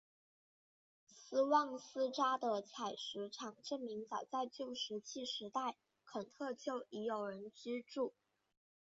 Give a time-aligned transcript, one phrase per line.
[1.05, 5.77] 斯旺斯扎的采石场证明早在旧石器时代
[6.07, 8.11] 肯特就已有人居住。